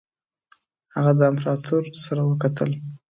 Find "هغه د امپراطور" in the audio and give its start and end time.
0.93-1.83